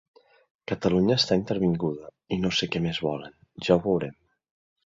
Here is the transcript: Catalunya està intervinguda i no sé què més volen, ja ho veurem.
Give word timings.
Catalunya 0.71 1.17
està 1.21 1.37
intervinguda 1.41 2.09
i 2.37 2.41
no 2.47 2.53
sé 2.61 2.71
què 2.77 2.81
més 2.87 3.03
volen, 3.11 3.39
ja 3.69 3.77
ho 3.79 3.85
veurem. 3.89 4.21